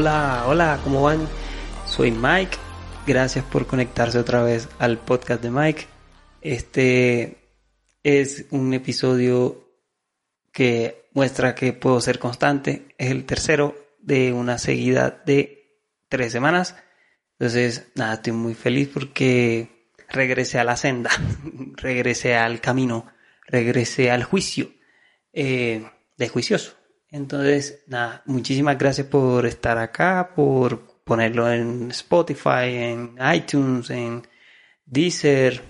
Hola, 0.00 0.44
hola, 0.46 0.80
¿cómo 0.82 1.02
van? 1.02 1.28
Soy 1.84 2.10
Mike. 2.10 2.56
Gracias 3.06 3.44
por 3.44 3.66
conectarse 3.66 4.18
otra 4.18 4.42
vez 4.42 4.66
al 4.78 4.96
podcast 4.96 5.42
de 5.42 5.50
Mike. 5.50 5.86
Este 6.40 7.36
es 8.02 8.46
un 8.48 8.72
episodio 8.72 9.62
que 10.54 11.10
muestra 11.12 11.54
que 11.54 11.74
puedo 11.74 12.00
ser 12.00 12.18
constante. 12.18 12.94
Es 12.96 13.10
el 13.10 13.26
tercero 13.26 13.76
de 13.98 14.32
una 14.32 14.56
seguida 14.56 15.22
de 15.26 15.82
tres 16.08 16.32
semanas. 16.32 16.76
Entonces, 17.38 17.88
nada, 17.94 18.14
estoy 18.14 18.32
muy 18.32 18.54
feliz 18.54 18.88
porque 18.88 19.92
regresé 20.08 20.58
a 20.58 20.64
la 20.64 20.78
senda, 20.78 21.10
regresé 21.76 22.36
al 22.36 22.62
camino, 22.62 23.12
regresé 23.46 24.10
al 24.10 24.24
juicio 24.24 24.72
eh, 25.34 25.90
de 26.16 26.28
juicioso. 26.30 26.79
Entonces, 27.10 27.82
nada, 27.86 28.22
muchísimas 28.26 28.78
gracias 28.78 29.06
por 29.06 29.46
estar 29.46 29.78
acá, 29.78 30.32
por 30.34 31.02
ponerlo 31.04 31.50
en 31.50 31.90
Spotify, 31.90 32.66
en 32.66 33.16
iTunes, 33.34 33.90
en 33.90 34.26
Deezer, 34.84 35.62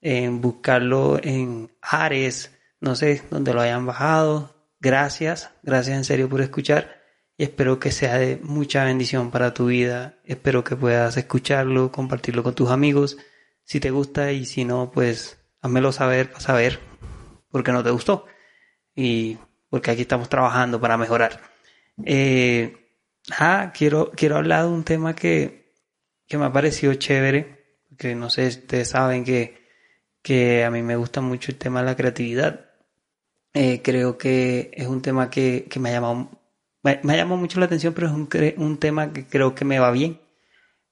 en 0.00 0.40
buscarlo 0.40 1.20
en 1.22 1.70
Ares, 1.80 2.52
no 2.80 2.96
sé, 2.96 3.22
donde 3.30 3.54
lo 3.54 3.60
hayan 3.60 3.86
bajado. 3.86 4.54
Gracias, 4.80 5.50
gracias 5.62 5.96
en 5.96 6.04
serio 6.04 6.28
por 6.28 6.40
escuchar 6.40 6.98
y 7.38 7.44
espero 7.44 7.78
que 7.78 7.92
sea 7.92 8.18
de 8.18 8.40
mucha 8.42 8.84
bendición 8.84 9.30
para 9.30 9.54
tu 9.54 9.66
vida. 9.66 10.18
Espero 10.24 10.64
que 10.64 10.74
puedas 10.74 11.16
escucharlo, 11.16 11.92
compartirlo 11.92 12.42
con 12.42 12.54
tus 12.54 12.70
amigos. 12.70 13.16
Si 13.62 13.78
te 13.78 13.90
gusta 13.90 14.32
y 14.32 14.44
si 14.44 14.64
no, 14.64 14.90
pues 14.90 15.38
házmelo 15.60 15.92
saber 15.92 16.30
para 16.30 16.40
saber 16.40 16.80
por 17.48 17.62
qué 17.62 17.70
no 17.70 17.84
te 17.84 17.90
gustó. 17.90 18.26
Y 18.96 19.38
porque 19.70 19.90
aquí 19.90 20.02
estamos 20.02 20.28
trabajando 20.28 20.80
para 20.80 20.96
mejorar. 20.96 21.40
Eh, 22.04 22.76
ah, 23.38 23.72
quiero, 23.76 24.10
quiero 24.12 24.36
hablar 24.36 24.64
de 24.64 24.70
un 24.70 24.84
tema 24.84 25.14
que, 25.14 25.72
que 26.26 26.38
me 26.38 26.46
ha 26.46 26.52
parecido 26.52 26.94
chévere, 26.94 27.76
que 27.96 28.14
no 28.14 28.30
sé 28.30 28.48
ustedes 28.48 28.88
saben 28.90 29.24
que, 29.24 29.66
que 30.22 30.64
a 30.64 30.70
mí 30.70 30.82
me 30.82 30.96
gusta 30.96 31.20
mucho 31.20 31.50
el 31.52 31.58
tema 31.58 31.80
de 31.80 31.86
la 31.86 31.96
creatividad. 31.96 32.66
Eh, 33.54 33.82
creo 33.82 34.18
que 34.18 34.70
es 34.74 34.86
un 34.86 35.02
tema 35.02 35.30
que, 35.30 35.66
que 35.70 35.80
me 35.80 35.90
ha 35.90 35.92
llamado 35.92 36.38
me, 36.82 37.12
ha 37.12 37.16
llamado 37.16 37.36
mucho 37.36 37.58
la 37.60 37.66
atención, 37.66 37.94
pero 37.94 38.08
es 38.08 38.12
un, 38.12 38.28
un 38.56 38.78
tema 38.78 39.12
que 39.12 39.26
creo 39.26 39.54
que 39.54 39.64
me 39.64 39.78
va 39.78 39.90
bien, 39.90 40.20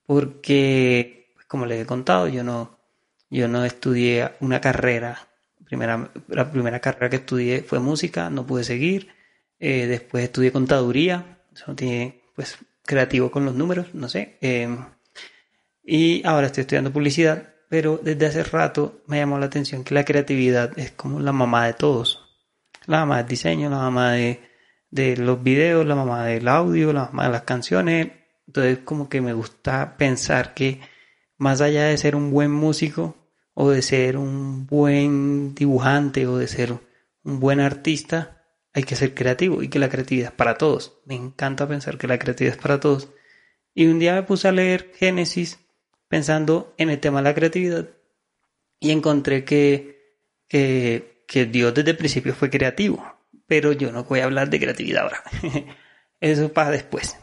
porque, 0.06 1.34
como 1.48 1.66
les 1.66 1.82
he 1.82 1.86
contado, 1.86 2.28
yo 2.28 2.44
no, 2.44 2.78
yo 3.30 3.48
no 3.48 3.64
estudié 3.64 4.32
una 4.40 4.60
carrera 4.60 5.28
Primera, 5.66 6.10
la 6.28 6.50
primera 6.50 6.80
carrera 6.80 7.10
que 7.10 7.16
estudié 7.16 7.62
fue 7.62 7.80
música, 7.80 8.30
no 8.30 8.46
pude 8.46 8.64
seguir. 8.64 9.08
Eh, 9.58 9.86
después 9.86 10.24
estudié 10.24 10.52
contaduría, 10.52 11.40
eso 11.54 11.74
tiene, 11.74 12.22
pues, 12.34 12.58
creativo 12.84 13.30
con 13.30 13.44
los 13.44 13.54
números, 13.54 13.88
no 13.94 14.08
sé. 14.08 14.38
Em, 14.40 14.78
y 15.84 16.26
ahora 16.26 16.46
estoy 16.46 16.62
estudiando 16.62 16.92
publicidad, 16.92 17.54
pero 17.68 17.98
desde 18.02 18.26
hace 18.26 18.44
rato 18.44 19.02
me 19.06 19.18
llamó 19.18 19.38
la 19.38 19.46
atención 19.46 19.84
que 19.84 19.94
la 19.94 20.04
creatividad 20.04 20.78
es 20.78 20.92
como 20.92 21.20
la 21.20 21.32
mamá 21.32 21.66
de 21.66 21.74
todos. 21.74 22.22
La 22.86 23.00
mamá 23.00 23.18
del 23.18 23.28
diseño, 23.28 23.68
la 23.70 23.78
mamá 23.78 24.12
de, 24.12 24.40
de 24.90 25.16
los 25.16 25.42
videos, 25.42 25.86
la 25.86 25.96
mamá 25.96 26.24
del 26.24 26.48
audio, 26.48 26.92
la 26.92 27.06
mamá 27.06 27.24
de 27.24 27.32
las 27.32 27.42
canciones. 27.42 28.12
Entonces 28.46 28.78
como 28.84 29.08
que 29.08 29.20
me 29.20 29.32
gusta 29.32 29.96
pensar 29.96 30.54
que 30.54 30.80
más 31.38 31.60
allá 31.60 31.84
de 31.84 31.98
ser 31.98 32.16
un 32.16 32.30
buen 32.30 32.50
músico, 32.50 33.16
o 33.58 33.70
de 33.70 33.80
ser 33.80 34.18
un 34.18 34.66
buen 34.66 35.54
dibujante 35.54 36.26
o 36.26 36.36
de 36.36 36.46
ser 36.46 36.74
un 37.24 37.40
buen 37.40 37.58
artista, 37.58 38.44
hay 38.74 38.82
que 38.82 38.96
ser 38.96 39.14
creativo 39.14 39.62
y 39.62 39.68
que 39.68 39.78
la 39.78 39.88
creatividad 39.88 40.28
es 40.28 40.34
para 40.36 40.58
todos. 40.58 41.00
Me 41.06 41.14
encanta 41.14 41.66
pensar 41.66 41.96
que 41.96 42.06
la 42.06 42.18
creatividad 42.18 42.56
es 42.56 42.62
para 42.62 42.80
todos. 42.80 43.08
Y 43.74 43.86
un 43.86 43.98
día 43.98 44.14
me 44.14 44.24
puse 44.24 44.46
a 44.46 44.52
leer 44.52 44.92
Génesis 44.94 45.58
pensando 46.06 46.74
en 46.76 46.90
el 46.90 47.00
tema 47.00 47.20
de 47.20 47.24
la 47.24 47.34
creatividad 47.34 47.88
y 48.78 48.90
encontré 48.90 49.46
que, 49.46 50.44
que, 50.48 51.46
Dios 51.46 51.72
desde 51.72 51.92
el 51.92 51.96
principio 51.96 52.34
fue 52.34 52.50
creativo. 52.50 53.02
Pero 53.46 53.72
yo 53.72 53.90
no 53.90 54.04
voy 54.04 54.20
a 54.20 54.24
hablar 54.24 54.50
de 54.50 54.60
creatividad 54.60 55.04
ahora. 55.04 55.22
Eso 56.20 56.52
para 56.52 56.72
después. 56.72 57.16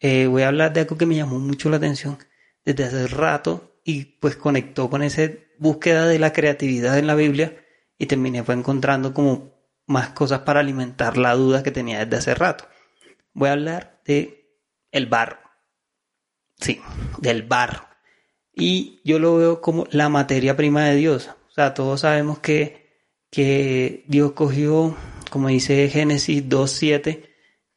Eh, 0.00 0.26
voy 0.26 0.42
a 0.42 0.48
hablar 0.48 0.74
de 0.74 0.80
algo 0.80 0.98
que 0.98 1.06
me 1.06 1.16
llamó 1.16 1.38
mucho 1.38 1.70
la 1.70 1.78
atención 1.78 2.18
desde 2.62 2.84
hace 2.84 3.06
rato 3.06 3.77
y 3.88 4.04
pues 4.04 4.36
conectó 4.36 4.90
con 4.90 5.02
ese 5.02 5.48
búsqueda 5.58 6.06
de 6.06 6.18
la 6.18 6.34
creatividad 6.34 6.98
en 6.98 7.06
la 7.06 7.14
Biblia 7.14 7.56
y 7.96 8.04
terminé 8.04 8.44
fue 8.44 8.54
encontrando 8.54 9.14
como 9.14 9.54
más 9.86 10.10
cosas 10.10 10.40
para 10.40 10.60
alimentar 10.60 11.16
la 11.16 11.32
duda 11.32 11.62
que 11.62 11.70
tenía 11.70 12.04
desde 12.04 12.18
hace 12.18 12.34
rato. 12.34 12.68
Voy 13.32 13.48
a 13.48 13.52
hablar 13.52 14.02
de 14.04 14.58
el 14.92 15.06
barro. 15.06 15.38
Sí, 16.60 16.82
del 17.22 17.44
barro. 17.44 17.86
Y 18.52 19.00
yo 19.04 19.18
lo 19.18 19.38
veo 19.38 19.62
como 19.62 19.86
la 19.90 20.10
materia 20.10 20.54
prima 20.54 20.84
de 20.84 20.96
Dios. 20.96 21.30
O 21.48 21.52
sea, 21.52 21.72
todos 21.72 22.02
sabemos 22.02 22.40
que, 22.40 22.90
que 23.30 24.04
Dios 24.06 24.32
cogió, 24.32 24.94
como 25.30 25.48
dice 25.48 25.88
Génesis 25.88 26.46
2.7, 26.46 27.26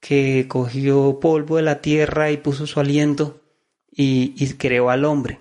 que 0.02 0.46
cogió 0.50 1.22
polvo 1.22 1.56
de 1.56 1.62
la 1.62 1.80
tierra 1.80 2.32
y 2.32 2.36
puso 2.38 2.68
su 2.68 2.82
aliento 2.82 3.42
y, 3.90 4.34
y 4.36 4.56
creó 4.56 4.90
al 4.90 5.06
hombre. 5.06 5.40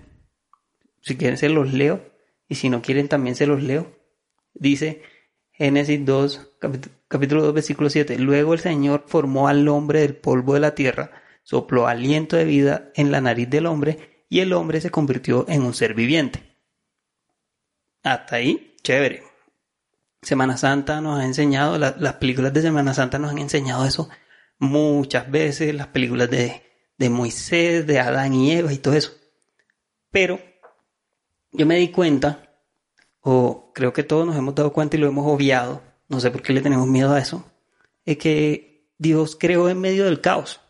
Si 1.01 1.17
quieren 1.17 1.37
se 1.37 1.49
los 1.49 1.73
leo 1.73 2.01
y 2.47 2.55
si 2.55 2.69
no 2.69 2.81
quieren 2.81 3.07
también 3.07 3.35
se 3.35 3.47
los 3.47 3.61
leo. 3.63 3.91
Dice 4.53 5.01
Génesis 5.51 6.03
2, 6.05 6.57
capítulo 7.07 7.43
2, 7.43 7.53
versículo 7.53 7.89
7. 7.89 8.17
Luego 8.19 8.53
el 8.53 8.59
Señor 8.59 9.03
formó 9.07 9.47
al 9.47 9.67
hombre 9.67 10.01
del 10.01 10.15
polvo 10.15 10.53
de 10.53 10.59
la 10.59 10.75
tierra, 10.75 11.11
sopló 11.43 11.87
aliento 11.87 12.35
de 12.35 12.45
vida 12.45 12.91
en 12.95 13.11
la 13.11 13.21
nariz 13.21 13.49
del 13.49 13.65
hombre 13.65 14.25
y 14.29 14.39
el 14.39 14.53
hombre 14.53 14.81
se 14.81 14.89
convirtió 14.89 15.45
en 15.49 15.63
un 15.63 15.73
ser 15.73 15.93
viviente. 15.93 16.57
Hasta 18.03 18.37
ahí, 18.37 18.75
chévere. 18.83 19.23
Semana 20.21 20.57
Santa 20.57 21.01
nos 21.01 21.19
ha 21.19 21.25
enseñado, 21.25 21.77
las 21.77 22.13
películas 22.15 22.53
de 22.53 22.61
Semana 22.61 22.93
Santa 22.93 23.17
nos 23.17 23.31
han 23.31 23.39
enseñado 23.39 23.85
eso 23.85 24.09
muchas 24.59 25.29
veces, 25.29 25.73
las 25.73 25.87
películas 25.87 26.29
de, 26.29 26.63
de 26.97 27.09
Moisés, 27.09 27.87
de 27.87 27.99
Adán 27.99 28.33
y 28.33 28.51
Eva 28.51 28.71
y 28.71 28.77
todo 28.77 28.93
eso. 28.93 29.13
Pero 30.11 30.39
yo 31.51 31.65
me 31.65 31.75
di 31.77 31.89
cuenta, 31.89 32.55
o 33.21 33.71
creo 33.73 33.93
que 33.93 34.03
todos 34.03 34.25
nos 34.25 34.35
hemos 34.35 34.55
dado 34.55 34.73
cuenta 34.73 34.97
y 34.97 34.99
lo 34.99 35.07
hemos 35.07 35.27
obviado, 35.27 35.81
no 36.07 36.19
sé 36.19 36.31
por 36.31 36.41
qué 36.41 36.53
le 36.53 36.61
tenemos 36.61 36.87
miedo 36.87 37.13
a 37.13 37.19
eso, 37.19 37.45
es 38.05 38.17
que 38.17 38.91
Dios 38.97 39.35
creó 39.39 39.69
en 39.69 39.79
medio 39.79 40.05
del 40.05 40.21
caos. 40.21 40.61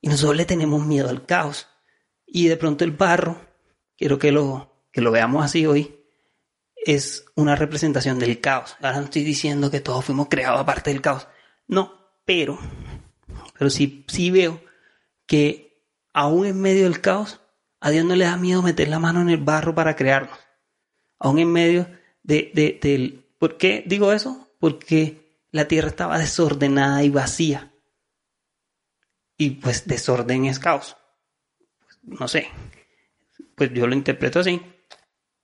Y 0.00 0.08
nosotros 0.08 0.36
le 0.36 0.44
tenemos 0.44 0.86
miedo 0.86 1.08
al 1.08 1.26
caos. 1.26 1.66
Y 2.24 2.46
de 2.46 2.56
pronto 2.56 2.84
el 2.84 2.92
barro, 2.92 3.40
quiero 3.96 4.18
que 4.18 4.30
lo, 4.30 4.84
que 4.92 5.00
lo 5.00 5.10
veamos 5.10 5.44
así 5.44 5.66
hoy, 5.66 5.98
es 6.76 7.24
una 7.34 7.56
representación 7.56 8.18
del 8.18 8.40
caos. 8.40 8.76
Ahora 8.80 8.98
no 8.98 9.04
estoy 9.04 9.24
diciendo 9.24 9.70
que 9.70 9.80
todos 9.80 10.04
fuimos 10.04 10.28
creados 10.28 10.60
aparte 10.60 10.90
del 10.90 11.00
caos. 11.00 11.26
No, 11.66 11.92
pero, 12.24 12.58
pero 13.58 13.70
sí, 13.70 14.04
sí 14.08 14.30
veo 14.30 14.60
que 15.26 15.82
aún 16.12 16.46
en 16.46 16.60
medio 16.60 16.84
del 16.84 17.00
caos, 17.00 17.40
a 17.80 17.90
Dios 17.90 18.04
no 18.04 18.16
le 18.16 18.24
da 18.24 18.36
miedo 18.36 18.62
meter 18.62 18.88
la 18.88 18.98
mano 18.98 19.20
en 19.20 19.30
el 19.30 19.38
barro 19.38 19.74
para 19.74 19.96
crearnos. 19.96 20.38
Aún 21.18 21.38
en 21.38 21.52
medio 21.52 21.88
de, 22.22 22.50
de, 22.54 22.78
del... 22.80 23.26
¿Por 23.38 23.56
qué 23.56 23.84
digo 23.86 24.12
eso? 24.12 24.48
Porque 24.58 25.44
la 25.50 25.68
tierra 25.68 25.88
estaba 25.88 26.18
desordenada 26.18 27.02
y 27.02 27.10
vacía. 27.10 27.72
y 29.36 29.50
pues 29.50 29.86
desorden 29.86 30.44
es 30.46 30.58
caos. 30.58 30.96
No 32.02 32.26
sé, 32.26 32.48
pues 33.54 33.72
yo 33.72 33.86
lo 33.86 33.94
interpreto 33.94 34.40
así. 34.40 34.60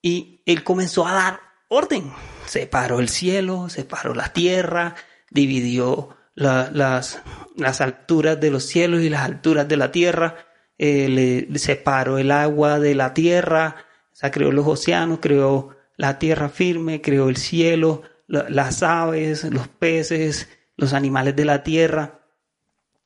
Y 0.02 0.42
él 0.46 0.64
comenzó 0.64 1.06
a 1.06 1.12
dar 1.12 1.40
orden. 1.68 2.12
Separó 2.46 3.00
el 3.00 3.08
cielo, 3.08 3.68
separó 3.68 4.14
la 4.14 4.32
tierra, 4.32 4.96
dividió 5.30 6.16
las, 6.34 7.22
las 7.56 7.80
alturas 7.80 8.40
de 8.40 8.50
los 8.50 8.64
cielos 8.64 9.02
y 9.02 9.08
las 9.08 9.22
alturas 9.22 9.68
de 9.68 9.76
la 9.76 9.92
tierra, 9.92 10.46
eh, 10.78 11.08
le, 11.08 11.58
separó 11.58 12.18
el 12.18 12.30
agua 12.30 12.78
de 12.78 12.94
la 12.94 13.14
tierra, 13.14 13.76
o 14.12 14.16
sea, 14.16 14.30
creó 14.30 14.52
los 14.52 14.66
océanos, 14.66 15.18
creó 15.20 15.76
la 15.96 16.18
tierra 16.18 16.48
firme, 16.48 17.00
creó 17.00 17.28
el 17.28 17.36
cielo, 17.36 18.02
las 18.26 18.82
aves, 18.82 19.44
los 19.44 19.68
peces, 19.68 20.48
los 20.76 20.92
animales 20.92 21.36
de 21.36 21.44
la 21.44 21.62
tierra. 21.62 22.20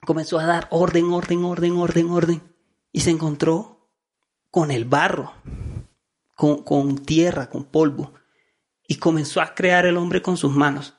Comenzó 0.06 0.38
a 0.38 0.46
dar 0.46 0.68
orden, 0.70 1.12
orden, 1.12 1.44
orden, 1.44 1.72
orden, 1.72 2.10
orden. 2.10 2.42
Y 2.92 3.00
se 3.00 3.10
encontró 3.10 3.90
con 4.50 4.70
el 4.70 4.84
barro, 4.84 5.34
con, 6.34 6.62
con 6.62 6.98
tierra, 6.98 7.50
con 7.50 7.64
polvo. 7.64 8.14
Y 8.86 8.96
comenzó 8.96 9.40
a 9.40 9.54
crear 9.54 9.84
el 9.86 9.96
hombre 9.96 10.22
con 10.22 10.36
sus 10.36 10.54
manos. 10.54 10.94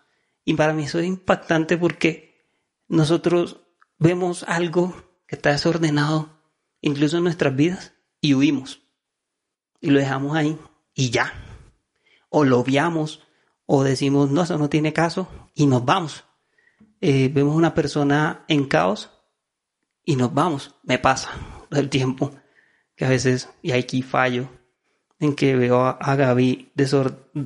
Y 0.46 0.54
para 0.54 0.74
mí 0.74 0.84
eso 0.84 1.00
es 1.00 1.06
impactante 1.06 1.78
porque 1.78 2.46
nosotros 2.88 3.62
vemos 3.98 4.44
algo 4.48 4.96
que 5.28 5.36
está 5.36 5.52
desordenado, 5.52 6.39
incluso 6.82 7.18
en 7.18 7.24
nuestras 7.24 7.56
vidas, 7.56 7.94
y 8.22 8.34
huimos. 8.34 8.82
Y 9.82 9.90
lo 9.90 10.00
dejamos 10.00 10.36
ahí 10.36 10.58
y 10.94 11.10
ya. 11.10 11.34
O 12.30 12.44
lo 12.44 12.60
obviamos 12.60 13.22
o 13.66 13.84
decimos, 13.84 14.30
no, 14.30 14.44
eso 14.44 14.58
no 14.58 14.70
tiene 14.70 14.94
caso 14.94 15.28
y 15.54 15.68
nos 15.68 15.86
vamos. 15.86 16.26
Eh, 17.02 17.30
vemos 17.34 17.56
una 17.56 17.74
persona 17.74 18.44
en 18.48 18.66
caos 18.66 19.12
y 20.04 20.16
nos 20.16 20.34
vamos. 20.34 20.76
Me 20.84 21.00
pasa 21.00 21.32
el 21.72 21.90
tiempo 21.90 22.36
que 22.96 23.06
a 23.06 23.10
veces, 23.10 23.50
y 23.62 23.72
aquí 23.72 24.02
fallo, 24.02 24.50
en 25.20 25.36
que 25.36 25.56
veo 25.56 25.86
a, 25.86 26.16
Gaby 26.16 26.74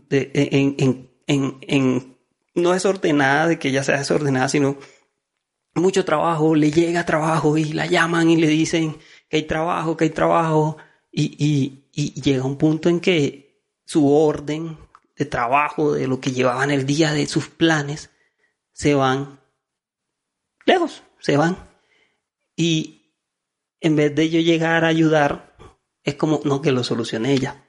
en, 0.10 0.76
en, 1.28 1.58
en, 1.62 2.18
no 2.56 2.72
desordenada, 2.72 3.48
de 3.48 3.60
que 3.60 3.70
ella 3.70 3.84
sea 3.84 3.98
desordenada, 3.98 4.50
sino 4.50 4.78
mucho 5.76 6.06
trabajo, 6.06 6.56
le 6.56 6.72
llega 6.72 7.06
trabajo 7.06 7.58
y 7.58 7.66
la 7.74 7.86
llaman 7.86 8.30
y 8.30 8.38
le 8.38 8.48
dicen 8.48 8.98
que 9.30 9.38
hay 9.38 9.44
trabajo, 9.44 9.98
que 9.98 10.06
hay 10.06 10.10
trabajo, 10.10 10.78
y, 11.12 11.36
y, 11.38 11.84
y 11.94 12.22
llega 12.22 12.44
un 12.44 12.58
punto 12.58 12.90
en 12.90 13.00
que 13.00 13.62
su 13.86 14.12
orden 14.12 14.78
de 15.16 15.26
trabajo, 15.26 15.94
de 15.94 16.08
lo 16.08 16.20
que 16.20 16.32
llevaban 16.32 16.72
el 16.72 16.86
día, 16.86 17.14
de 17.14 17.28
sus 17.28 17.48
planes, 17.48 18.10
se 18.72 18.96
van 18.96 19.40
lejos, 20.66 21.04
se 21.20 21.38
van. 21.38 21.58
Y 22.56 23.12
en 23.80 23.96
vez 23.96 24.16
de 24.16 24.30
yo 24.30 24.40
llegar 24.40 24.86
a 24.86 24.88
ayudar, 24.88 25.56
es 26.04 26.16
como, 26.16 26.42
no, 26.44 26.62
que 26.62 26.72
lo 26.72 26.84
solucione 26.84 27.34
ella. 27.34 27.66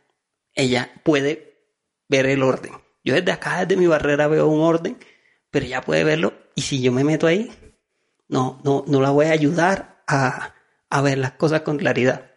Ella 0.54 0.90
puede 1.02 1.68
ver 2.08 2.26
el 2.26 2.42
orden. 2.42 2.72
Yo 3.02 3.14
desde 3.14 3.32
acá, 3.32 3.64
desde 3.64 3.80
mi 3.80 3.86
barrera, 3.86 4.28
veo 4.28 4.46
un 4.46 4.62
orden, 4.62 4.98
pero 5.50 5.66
ella 5.66 5.82
puede 5.82 6.04
verlo. 6.04 6.32
Y 6.54 6.62
si 6.62 6.80
yo 6.80 6.92
me 6.92 7.04
meto 7.04 7.26
ahí, 7.26 7.52
no, 8.28 8.60
no, 8.64 8.84
no 8.86 9.00
la 9.00 9.10
voy 9.10 9.26
a 9.26 9.32
ayudar 9.32 10.02
a, 10.06 10.53
a 10.94 11.00
ver 11.00 11.18
las 11.18 11.32
cosas 11.32 11.62
con 11.62 11.76
claridad. 11.76 12.30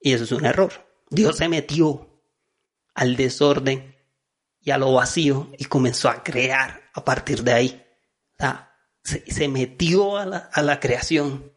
Y 0.00 0.14
eso 0.14 0.24
es 0.24 0.32
un 0.32 0.44
error. 0.44 0.72
Dios 1.10 1.36
se 1.36 1.48
metió 1.48 2.08
al 2.92 3.14
desorden 3.14 3.94
y 4.60 4.72
a 4.72 4.78
lo 4.78 4.92
vacío 4.92 5.48
y 5.56 5.66
comenzó 5.66 6.08
a 6.08 6.24
crear 6.24 6.90
a 6.92 7.04
partir 7.04 7.44
de 7.44 7.52
ahí. 7.52 7.86
O 8.32 8.42
sea, 8.42 8.74
se, 9.04 9.46
metió 9.46 10.16
a 10.16 10.26
la, 10.26 10.80
creación 10.80 11.52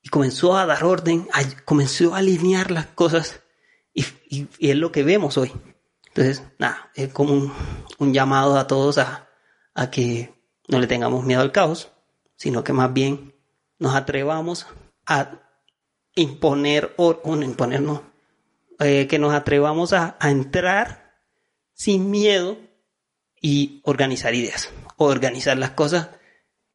y 0.00 0.08
comenzó 0.08 0.56
a 0.56 0.64
dar 0.64 0.82
orden, 0.82 1.28
comenzó 1.66 2.14
a 2.14 2.18
alinear 2.18 2.70
las 2.70 2.86
cosas 2.86 3.42
y, 3.92 4.48
es 4.58 4.76
lo 4.76 4.92
que 4.92 5.02
vemos 5.02 5.36
hoy. 5.36 5.52
Entonces, 6.06 6.42
nada, 6.58 6.90
es 6.94 7.12
como 7.12 7.54
un, 7.98 8.14
llamado 8.14 8.58
a 8.58 8.66
todos 8.66 8.96
a, 8.96 9.28
que 9.90 10.32
no 10.68 10.80
le 10.80 10.86
tengamos 10.86 11.22
miedo 11.26 11.42
al 11.42 11.52
caos, 11.52 11.92
sino 12.34 12.64
que 12.64 12.72
más 12.72 12.94
bien 12.94 13.34
nos 13.78 13.94
atrevamos 13.94 14.66
a 15.04 15.42
imponer, 16.16 16.92
o, 16.96 17.20
imponernos, 17.40 18.00
eh, 18.80 19.06
que 19.06 19.18
nos 19.20 19.32
atrevamos 19.32 19.92
a 19.92 20.16
entrar 20.22 21.20
sin 21.72 22.10
miedo 22.10 22.58
y 23.40 23.80
organizar 23.84 24.34
ideas 24.34 24.72
o 24.96 25.06
organizar 25.06 25.56
las 25.56 25.70
cosas. 25.70 26.10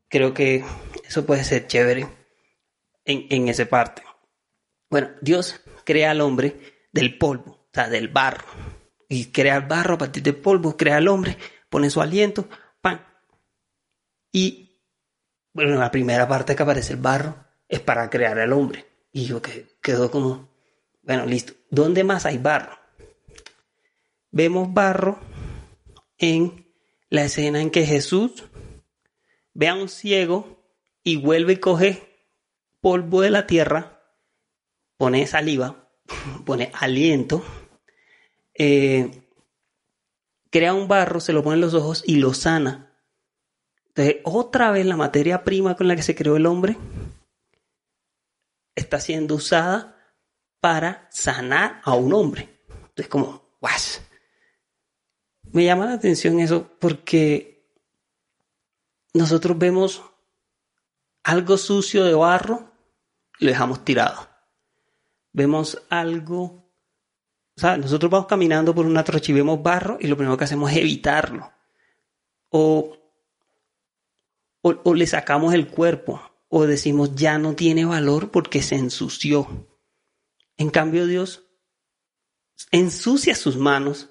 Creo 0.08 0.34
que 0.34 0.64
eso 1.06 1.26
puede 1.26 1.44
ser 1.44 1.68
chévere 1.68 2.08
en, 3.06 3.28
en 3.30 3.50
esa 3.50 3.66
parte. 3.66 4.04
Bueno, 4.90 5.10
Dios 5.22 5.62
crea 5.84 6.12
al 6.12 6.22
hombre 6.22 6.88
del 6.92 7.18
polvo, 7.18 7.52
o 7.52 7.70
sea, 7.74 7.90
del 7.90 8.08
barro. 8.08 8.46
Y 9.10 9.32
crea 9.32 9.58
el 9.58 9.66
barro 9.66 9.96
a 9.96 9.98
partir 9.98 10.24
del 10.24 10.36
polvo, 10.36 10.78
crea 10.78 10.98
al 10.98 11.08
hombre, 11.08 11.38
pone 11.70 11.90
su 11.90 12.02
aliento, 12.02 12.48
pan. 12.82 13.06
Y 14.32 14.80
bueno, 15.54 15.78
la 15.78 15.92
primera 15.92 16.28
parte 16.28 16.56
que 16.56 16.64
aparece 16.64 16.94
el 16.94 17.00
barro 17.00 17.36
es 17.68 17.80
para 17.82 18.10
crear 18.10 18.40
al 18.40 18.54
hombre. 18.54 18.86
Y 19.12 19.26
yo 19.26 19.42
que 19.42 19.68
quedó 19.82 20.10
como, 20.10 20.50
bueno, 21.04 21.26
listo. 21.26 21.54
¿Dónde 21.70 22.04
más 22.04 22.26
hay 22.26 22.38
barro? 22.38 22.82
vemos 24.32 24.74
barro 24.74 25.20
en 26.18 26.66
la 27.10 27.26
escena 27.26 27.62
en 27.62 27.70
que 27.70 27.86
Jesús 27.86 28.46
ve 29.54 29.68
a 29.68 29.76
un 29.76 29.90
ciego 29.90 30.64
y 31.04 31.18
vuelve 31.18 31.54
y 31.54 31.58
coge 31.58 32.08
polvo 32.80 33.22
de 33.22 33.30
la 33.30 33.46
tierra, 33.46 34.02
pone 34.98 35.28
saliva, 35.28 35.90
pone 36.46 36.72
aliento, 36.74 37.44
eh, 38.54 39.24
crea 40.50 40.74
un 40.74 40.88
barro, 40.88 41.20
se 41.20 41.34
lo 41.34 41.44
pone 41.44 41.56
en 41.56 41.62
los 41.62 41.74
ojos 41.74 42.04
y 42.06 42.16
lo 42.16 42.34
sana. 42.34 42.88
Entonces, 43.88 44.18
otra 44.24 44.72
vez 44.72 44.86
la 44.86 44.96
materia 44.96 45.44
prima 45.44 45.76
con 45.76 45.88
la 45.88 45.98
que 45.98 46.04
se 46.04 46.16
creó 46.16 46.38
el 46.38 46.46
hombre 46.46 46.78
está 48.82 49.00
siendo 49.00 49.36
usada 49.36 49.98
para 50.60 51.08
sanar 51.12 51.82
a 51.84 51.94
un 51.96 52.14
hombre. 52.14 52.62
Entonces, 52.70 53.08
como, 53.08 53.56
guas, 53.60 54.02
me 55.52 55.66
llama 55.66 55.86
la 55.86 55.94
atención 55.94 56.40
eso 56.40 56.70
porque 56.80 57.68
nosotros 59.14 59.58
vemos 59.58 60.04
algo 61.24 61.58
sucio 61.58 62.06
de 62.06 62.14
barro 62.14 62.72
y 63.40 63.46
lo 63.46 63.52
dejamos 63.52 63.84
tirado. 63.84 64.30
Vemos 65.34 65.82
algo, 65.90 66.72
o 67.56 67.60
sea, 67.60 67.78
nosotros 67.78 68.12
vamos 68.12 68.28
caminando 68.28 68.76
por 68.76 68.86
una 68.86 69.04
trocha 69.04 69.32
y 69.32 69.36
vemos 69.36 69.62
barro 69.62 69.98
y 70.00 70.08
lo 70.08 70.18
primero 70.18 70.38
que 70.38 70.44
hacemos 70.44 70.72
es 70.72 70.78
evitarlo. 70.78 71.52
O, 72.50 72.98
o, 74.62 74.82
o 74.84 74.94
le 74.94 75.08
sacamos 75.08 75.54
el 75.54 75.70
cuerpo 75.70 76.31
o 76.54 76.68
decimos 76.68 77.16
ya 77.16 77.38
no 77.38 77.56
tiene 77.56 77.86
valor 77.86 78.30
porque 78.30 78.62
se 78.62 78.76
ensució. 78.76 79.68
En 80.58 80.70
cambio 80.70 81.08
Dios 81.08 81.46
ensucia 82.72 83.36
sus 83.36 83.58
manos 83.58 84.10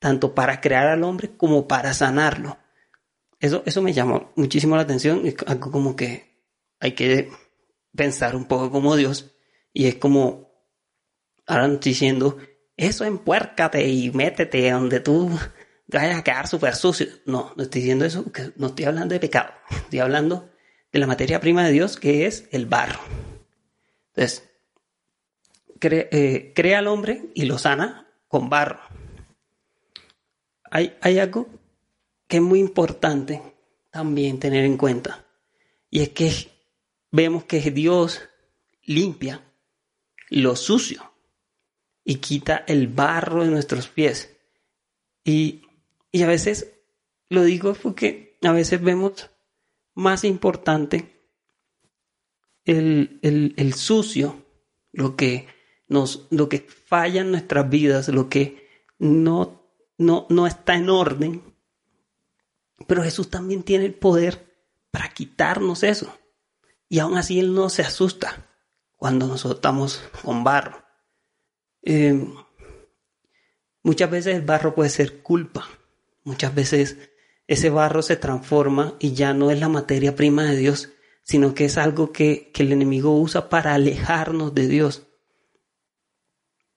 tanto 0.00 0.34
para 0.34 0.60
crear 0.60 0.88
al 0.88 1.04
hombre 1.04 1.36
como 1.36 1.68
para 1.68 1.94
sanarlo. 1.94 2.58
Eso, 3.38 3.62
eso 3.64 3.80
me 3.80 3.92
llamó 3.92 4.32
muchísimo 4.34 4.74
la 4.74 4.82
atención, 4.82 5.22
algo 5.46 5.70
como 5.70 5.94
que 5.94 6.44
hay 6.80 6.92
que 6.92 7.30
pensar 7.94 8.34
un 8.34 8.46
poco 8.46 8.72
como 8.72 8.96
Dios 8.96 9.32
y 9.72 9.86
es 9.86 9.94
como, 9.94 10.52
ahora 11.46 11.68
diciendo, 11.68 12.38
eso 12.76 13.04
empuércate 13.04 13.88
y 13.88 14.10
métete 14.10 14.68
donde 14.72 14.98
tú 14.98 15.30
vayas 15.86 16.18
a 16.18 16.24
quedar 16.24 16.48
súper 16.48 16.74
sucio. 16.74 17.06
No, 17.24 17.52
no 17.56 17.62
estoy 17.62 17.82
diciendo 17.82 18.04
eso, 18.04 18.24
no 18.56 18.66
estoy 18.66 18.84
hablando 18.84 19.12
de 19.12 19.20
pecado, 19.20 19.52
estoy 19.70 20.00
hablando 20.00 20.51
de 20.92 20.98
la 20.98 21.06
materia 21.06 21.40
prima 21.40 21.64
de 21.64 21.72
Dios 21.72 21.96
que 21.96 22.26
es 22.26 22.48
el 22.52 22.66
barro. 22.66 23.00
Entonces, 24.14 24.48
eh, 25.80 26.52
crea 26.54 26.78
al 26.78 26.86
hombre 26.86 27.30
y 27.34 27.46
lo 27.46 27.58
sana 27.58 28.06
con 28.28 28.48
barro 28.48 28.80
hay, 30.72 31.18
algo 31.18 31.48
que 32.26 32.38
es 32.38 32.42
muy 32.42 32.58
importante 32.58 33.42
también 33.90 34.40
tener 34.40 34.64
en 34.64 34.78
cuenta. 34.78 35.26
Y 35.90 36.00
es 36.00 36.08
que 36.08 36.32
vemos 37.10 37.44
que 37.44 37.60
Dios 37.70 38.22
limpia 38.84 39.44
lo 40.30 40.56
sucio 40.56 41.12
y 42.04 42.16
quita 42.16 42.64
el 42.66 42.88
barro 42.88 43.44
de 43.44 43.50
nuestros 43.50 43.88
pies. 43.88 44.34
Y, 45.24 45.62
a 46.22 46.26
veces 46.26 46.72
lo 47.28 47.44
digo 47.44 47.74
porque 47.74 48.38
a 48.42 48.52
veces 48.52 48.82
vemos 48.82 49.28
más 49.94 50.24
importante 50.24 51.20
el, 52.64 53.18
el, 53.22 53.74
sucio, 53.74 54.44
lo 54.92 55.16
que, 55.16 55.46
nos, 55.88 56.26
lo 56.30 56.48
que 56.48 56.60
falla 56.60 57.20
en 57.22 57.30
nuestras 57.30 57.68
vidas, 57.68 58.08
lo 58.08 58.28
que 58.28 58.68
no 58.98 59.62
no, 60.02 60.26
no 60.28 60.46
está 60.46 60.74
en 60.74 60.90
orden. 60.90 61.42
Pero 62.86 63.02
Jesús 63.02 63.30
también 63.30 63.62
tiene 63.62 63.86
el 63.86 63.94
poder 63.94 64.66
para 64.90 65.08
quitarnos 65.08 65.82
eso. 65.82 66.16
Y 66.88 66.98
aún 66.98 67.16
así 67.16 67.38
Él 67.38 67.54
no 67.54 67.70
se 67.70 67.82
asusta 67.82 68.48
cuando 68.96 69.26
nosotros 69.26 69.58
estamos 69.58 70.02
con 70.22 70.44
barro. 70.44 70.84
Eh, 71.82 72.28
muchas 73.82 74.10
veces 74.10 74.36
el 74.36 74.42
barro 74.42 74.74
puede 74.74 74.90
ser 74.90 75.22
culpa. 75.22 75.66
Muchas 76.24 76.54
veces 76.54 77.10
ese 77.52 77.68
barro 77.68 78.00
se 78.00 78.16
transforma 78.16 78.96
y 78.98 79.12
ya 79.12 79.34
no 79.34 79.50
es 79.50 79.60
la 79.60 79.68
materia 79.68 80.16
prima 80.16 80.44
de 80.44 80.56
Dios, 80.56 80.90
sino 81.22 81.52
que 81.52 81.66
es 81.66 81.76
algo 81.76 82.10
que, 82.10 82.50
el 82.54 82.72
enemigo 82.72 83.14
usa 83.20 83.50
para 83.50 83.74
alejarnos 83.74 84.54
de 84.54 84.68
Dios. 84.68 85.06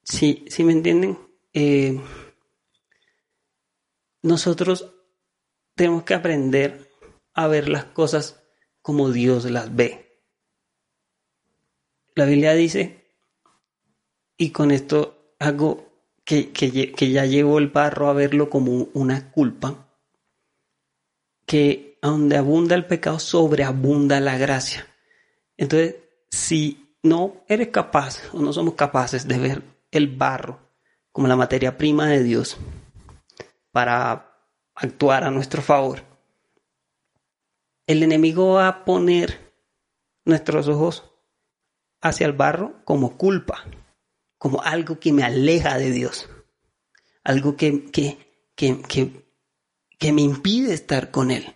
¿Sí, 0.04 0.46
me 0.60 0.74
entienden? 0.74 1.18
Eh, 1.54 1.98
nosotros 4.22 4.94
tenemos 5.76 6.04
que 6.04 6.14
aprender 6.14 6.92
a 7.34 7.48
ver 7.48 7.70
las 7.70 7.86
cosas 7.86 8.44
como 8.82 9.12
Dios 9.12 9.46
las 9.46 9.74
ve. 9.74 10.20
La 12.16 12.26
Biblia 12.26 12.54
dice, 12.54 13.14
y 14.36 14.50
con 14.50 14.72
esto 14.72 15.36
hago 15.40 16.04
que, 16.26 16.52
que 16.52 17.12
ya 17.12 17.26
llevo 17.26 17.60
el 17.60 17.70
barro 17.70 18.10
a 18.10 18.14
verlo 18.14 18.50
como 18.50 18.90
una 18.94 19.32
culpa, 19.32 19.85
que 21.46 21.98
donde 22.02 22.38
abunda 22.38 22.76
el 22.76 22.86
pecado, 22.86 23.20
sobreabunda 23.20 24.20
la 24.20 24.38
gracia. 24.38 24.88
Entonces, 25.58 25.96
si 26.30 26.98
no 27.04 27.44
eres 27.48 27.70
capaz 27.70 28.22
o 28.34 28.40
no 28.40 28.52
somos 28.54 28.76
capaces 28.76 29.28
de 29.28 29.38
ver 29.38 29.64
el 29.92 30.08
barro 30.08 30.60
como 31.12 31.28
la 31.28 31.36
materia 31.36 31.78
prima 31.78 32.08
de 32.08 32.24
Dios 32.24 32.58
para 33.72 34.32
actuar 34.76 35.24
a 35.24 35.32
nuestro 35.32 35.62
favor, 35.62 36.04
el 37.88 38.04
enemigo 38.04 38.54
va 38.54 38.68
a 38.68 38.86
poner 38.86 39.54
nuestros 40.26 40.68
ojos 40.68 41.12
hacia 42.02 42.28
el 42.28 42.34
barro 42.34 42.84
como 42.84 43.18
culpa, 43.18 43.64
como 44.38 44.62
algo 44.62 45.00
que 45.00 45.14
me 45.14 45.24
aleja 45.24 45.78
de 45.78 45.92
Dios, 45.92 46.30
algo 47.24 47.56
que, 47.56 47.86
que, 47.92 48.18
que, 48.56 48.82
que, 48.82 49.25
que 49.98 50.12
me 50.12 50.22
impide 50.22 50.74
estar 50.74 51.12
con 51.12 51.32
Él. 51.32 51.56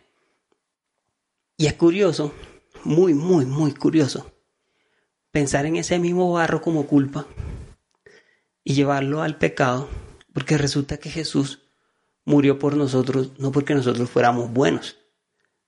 Y 1.57 1.67
es 1.67 1.73
curioso, 1.73 2.33
muy, 2.83 3.13
muy, 3.13 3.45
muy 3.45 3.73
curioso, 3.73 4.31
pensar 5.31 5.65
en 5.65 5.75
ese 5.75 5.99
mismo 5.99 6.31
barro 6.31 6.61
como 6.61 6.87
culpa 6.87 7.27
y 8.63 8.73
llevarlo 8.73 9.21
al 9.21 9.37
pecado, 9.37 9.89
porque 10.33 10.57
resulta 10.57 10.97
que 10.97 11.09
Jesús 11.09 11.59
murió 12.25 12.59
por 12.59 12.77
nosotros 12.77 13.31
no 13.39 13.51
porque 13.51 13.73
nosotros 13.73 14.09
fuéramos 14.09 14.51
buenos, 14.53 14.97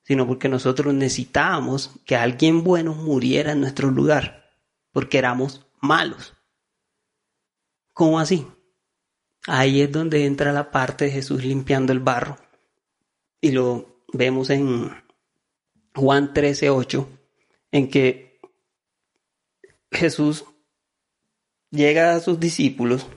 sino 0.04 0.28
porque 0.28 0.50
nosotros 0.50 0.94
necesitábamos 0.94 1.92
que 2.06 2.16
alguien 2.16 2.64
bueno 2.64 2.94
muriera 2.94 3.52
en 3.52 3.62
nuestro 3.62 3.92
lugar, 3.92 4.52
porque 4.92 5.18
éramos 5.18 5.66
malos. 5.82 6.34
¿Cómo 7.94 8.20
así? 8.20 8.48
Ahí 9.48 9.82
es 9.82 9.92
donde 9.92 10.26
entra 10.26 10.54
la 10.54 10.72
parte 10.72 11.06
de 11.06 11.12
Jesús 11.12 11.44
limpiando 11.44 11.92
el 11.94 12.00
barro. 12.00 12.38
Y 13.42 13.52
lo 13.52 14.04
vemos 14.14 14.52
en 14.52 14.92
Juan 15.96 16.34
13:8, 16.34 17.08
en 17.72 17.90
que 17.90 18.40
Jesús 19.92 20.46
llega 21.72 22.16
a 22.16 22.20
sus 22.20 22.40
discípulos, 22.40 23.08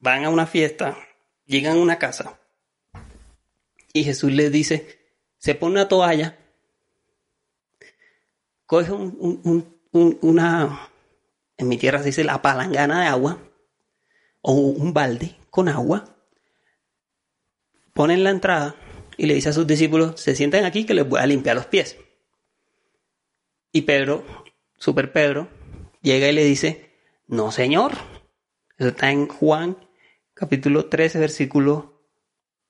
van 0.00 0.24
a 0.24 0.30
una 0.30 0.46
fiesta, 0.46 0.96
llegan 1.44 1.76
a 1.76 1.82
una 1.82 1.98
casa, 1.98 2.38
y 3.92 4.04
Jesús 4.04 4.32
les 4.32 4.50
dice, 4.50 4.98
se 5.38 5.54
pone 5.54 5.74
una 5.74 5.88
toalla, 5.88 6.38
coge 8.66 8.92
una, 9.92 10.90
en 11.56 11.68
mi 11.68 11.76
tierra 11.76 11.98
se 12.00 12.06
dice 12.06 12.24
la 12.24 12.42
palangana 12.42 13.02
de 13.02 13.06
agua, 13.06 13.38
o 14.40 14.52
un 14.52 14.92
balde 14.92 15.36
con 15.50 15.68
agua, 15.68 16.16
pone 17.92 18.14
en 18.14 18.24
la 18.24 18.30
entrada 18.30 18.74
y 19.16 19.26
le 19.26 19.34
dice 19.34 19.50
a 19.50 19.52
sus 19.52 19.66
discípulos, 19.66 20.20
se 20.20 20.34
sienten 20.34 20.64
aquí 20.64 20.84
que 20.84 20.94
les 20.94 21.08
voy 21.08 21.20
a 21.20 21.26
limpiar 21.26 21.56
los 21.56 21.66
pies. 21.66 21.96
Y 23.72 23.82
Pedro, 23.82 24.24
super 24.78 25.12
Pedro, 25.12 25.48
llega 26.02 26.28
y 26.28 26.32
le 26.32 26.44
dice, 26.44 26.90
no 27.26 27.50
señor. 27.50 27.92
Eso 28.76 28.88
está 28.88 29.10
en 29.10 29.28
Juan 29.28 29.76
capítulo 30.34 30.86
13, 30.86 31.20
versículo 31.20 32.02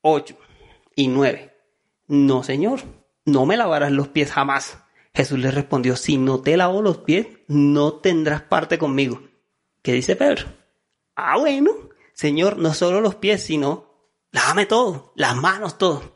8 0.02 0.36
y 0.94 1.08
9. 1.08 1.52
No, 2.06 2.42
Señor, 2.42 2.82
no 3.24 3.46
me 3.46 3.56
lavarás 3.56 3.90
los 3.90 4.08
pies 4.08 4.30
jamás. 4.30 4.78
Jesús 5.14 5.38
le 5.38 5.50
respondió, 5.50 5.96
si 5.96 6.18
no 6.18 6.42
te 6.42 6.56
lavo 6.56 6.82
los 6.82 6.98
pies, 6.98 7.26
no 7.48 7.94
tendrás 7.94 8.42
parte 8.42 8.78
conmigo. 8.78 9.22
¿Qué 9.82 9.92
dice 9.92 10.16
Pedro? 10.16 10.46
Ah, 11.16 11.38
bueno, 11.38 11.72
Señor, 12.12 12.58
no 12.58 12.74
solo 12.74 13.00
los 13.00 13.14
pies, 13.14 13.42
sino 13.42 14.10
lávame 14.30 14.66
todo, 14.66 15.12
las 15.16 15.36
manos, 15.36 15.78
todo. 15.78 16.13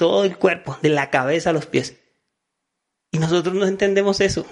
Todo 0.00 0.24
el 0.24 0.38
cuerpo, 0.38 0.78
de 0.80 0.88
la 0.88 1.10
cabeza 1.10 1.50
a 1.50 1.52
los 1.52 1.66
pies. 1.66 2.00
Y 3.10 3.18
nosotros 3.18 3.54
no 3.54 3.66
entendemos 3.66 4.22
eso. 4.22 4.46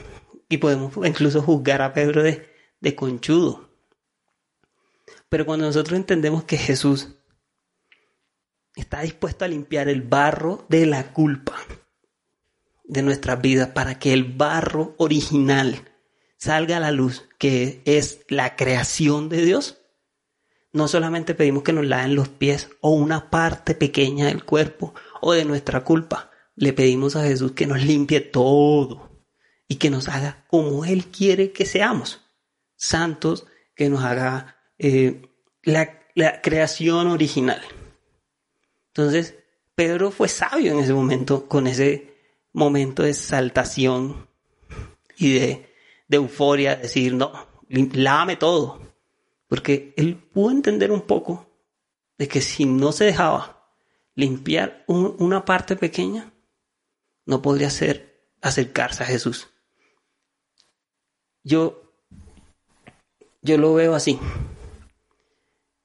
Y 0.47 0.59
podemos 0.59 0.93
incluso 1.07 1.41
juzgar 1.41 1.81
a 1.81 1.95
Pedro 1.95 2.23
de, 2.23 2.55
de 2.81 2.95
conchudo. 2.95 3.71
Pero 5.31 5.47
cuando 5.47 5.65
nosotros 5.65 5.97
entendemos 5.97 6.45
que 6.45 6.59
Jesús 6.59 7.15
está 8.77 9.01
dispuesto 9.01 9.47
a 9.47 9.49
limpiar 9.49 9.89
el 9.89 10.03
barro 10.03 10.67
de 10.69 10.85
la 10.85 11.15
culpa 11.15 11.57
de 12.85 13.01
nuestras 13.01 13.41
vidas 13.41 13.69
para 13.69 13.99
que 13.99 14.13
el 14.13 14.25
barro 14.25 14.97
original 14.99 15.83
salga 16.37 16.77
a 16.77 16.81
la 16.81 16.91
luz, 16.91 17.27
que 17.39 17.81
es 17.87 18.27
la 18.29 18.55
creación 18.55 19.31
de 19.31 19.47
Dios. 19.47 19.79
No 20.75 20.89
solamente 20.89 21.35
pedimos 21.35 21.63
que 21.63 21.73
nos 21.73 21.87
laven 21.87 22.15
los 22.15 22.29
pies 22.29 22.69
o 22.83 22.91
una 22.91 23.31
parte 23.31 23.75
pequeña 23.75 24.27
del 24.27 24.45
cuerpo 24.45 24.93
o 25.21 25.33
de 25.33 25.45
nuestra 25.45 25.85
culpa, 25.85 26.31
le 26.55 26.73
pedimos 26.73 27.17
a 27.17 27.25
Jesús 27.25 27.53
que 27.53 27.67
nos 27.67 27.83
limpie 27.83 28.21
todo 28.21 29.11
y 29.69 29.77
que 29.77 29.91
nos 29.91 30.09
haga 30.09 30.45
como 30.49 30.85
Él 30.85 31.07
quiere 31.07 31.53
que 31.53 31.67
seamos, 31.67 32.21
santos, 32.77 33.47
que 33.75 33.89
nos 33.89 34.03
haga 34.03 34.57
eh, 34.79 35.23
la, 35.63 36.01
la 36.15 36.41
creación 36.41 37.09
original. 37.09 37.61
Entonces, 38.89 39.37
Pedro 39.75 40.11
fue 40.11 40.29
sabio 40.29 40.73
en 40.73 40.81
ese 40.81 40.93
momento, 40.93 41.47
con 41.47 41.69
ese 41.69 42.19
momento 42.53 43.05
de 43.05 43.11
exaltación 43.11 44.27
y 45.17 45.35
de, 45.35 45.69
euforia, 46.11 46.77
decir, 46.77 47.15
no, 47.15 47.33
lávame 47.69 48.37
todo. 48.37 48.81
Porque 49.47 49.95
él 49.97 50.17
pudo 50.17 50.51
entender 50.51 50.91
un 50.91 51.03
poco 51.03 51.49
de 52.19 52.29
que 52.29 52.41
si 52.41 52.65
no 52.65 52.93
se 52.93 53.05
dejaba 53.05 53.58
limpiar 54.19 54.85
una 54.89 55.45
parte 55.45 55.77
pequeña, 55.77 56.33
no 57.25 57.41
podría 57.41 57.71
ser 57.71 58.21
acercarse 58.41 59.05
a 59.05 59.07
Jesús. 59.07 59.49
Yo, 61.45 61.95
yo 63.43 63.59
lo 63.59 63.75
veo 63.75 63.95
así. 63.95 64.19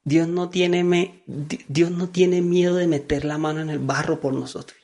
Dios 0.03 0.27
no 0.27 0.49
tiene, 0.49 1.23
Dios 1.27 1.91
no 1.91 2.09
tiene 2.09 2.41
miedo 2.41 2.73
de 2.73 2.87
meter 2.87 3.23
la 3.23 3.37
mano 3.37 3.61
en 3.61 3.69
el 3.69 3.77
barro 3.77 4.19
por 4.19 4.33
nosotros. 4.33 4.79